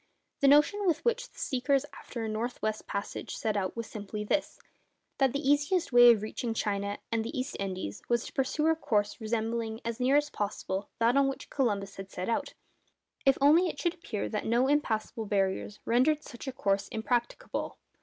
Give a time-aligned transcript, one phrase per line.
[0.39, 4.23] The notion with which the seekers after a north west passage set out was simply
[4.23, 4.57] this,
[5.19, 8.75] that the easiest way of reaching China and the East Indies was to pursue a
[8.75, 13.79] course resembling as near as possible that on which Columbus had set out—if only it
[13.79, 17.77] should appear that no impassable barriers rendered such a course impracticable.